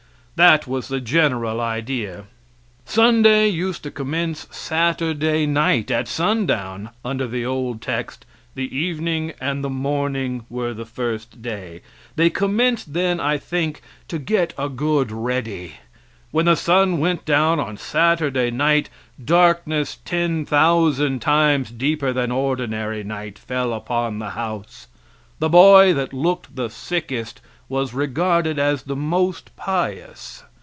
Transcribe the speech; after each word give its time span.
That 0.37 0.65
was 0.65 0.87
the 0.87 0.99
general 0.99 1.59
idea. 1.61 2.23
Sunday 2.83 3.47
used 3.47 3.83
to 3.83 3.91
commence 3.91 4.47
Saturday 4.49 5.45
night 5.45 5.91
at 5.91 6.07
sundown, 6.07 6.89
under 7.05 7.27
the 7.27 7.45
old 7.45 7.79
text, 7.79 8.25
"The 8.55 8.75
evening 8.75 9.33
and 9.39 9.63
the 9.63 9.69
morning 9.69 10.45
were 10.49 10.73
the 10.73 10.85
first 10.85 11.43
day." 11.43 11.81
They 12.15 12.31
commenced 12.31 12.93
then, 12.93 13.19
I 13.19 13.37
think, 13.37 13.83
to 14.07 14.17
get 14.17 14.55
a 14.57 14.67
good 14.67 15.11
ready. 15.11 15.73
When 16.31 16.45
the 16.47 16.55
sun 16.55 16.97
went 16.97 17.23
down 17.23 17.77
Saturday 17.77 18.49
night, 18.49 18.89
darkness 19.23 19.99
ten 20.05 20.43
thousand 20.47 21.21
times 21.21 21.69
deeper 21.69 22.11
than 22.11 22.31
ordinary 22.31 23.03
night 23.03 23.37
fell 23.37 23.73
upon 23.73 24.17
the 24.17 24.31
house. 24.31 24.87
The 25.37 25.49
boy 25.49 25.93
that 25.93 26.13
looked 26.13 26.55
the 26.55 26.69
sickest 26.71 27.41
was 27.67 27.93
regarded 27.93 28.59
as 28.59 28.83
the 28.83 28.95
most 28.97 29.55
pious. 29.55 30.43